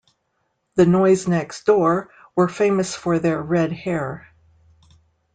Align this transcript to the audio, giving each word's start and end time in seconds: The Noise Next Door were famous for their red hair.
The 0.77 0.87
Noise 0.87 1.27
Next 1.27 1.63
Door 1.67 2.09
were 2.35 2.47
famous 2.47 2.95
for 2.95 3.19
their 3.19 3.39
red 3.39 3.71
hair. 3.71 4.29